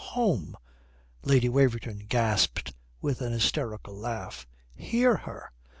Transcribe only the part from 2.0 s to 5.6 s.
gasped with an hysterical laugh. "Hear her!"